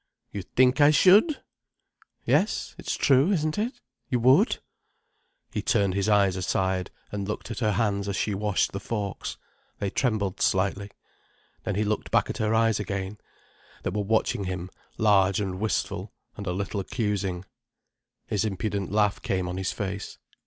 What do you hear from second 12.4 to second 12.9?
eyes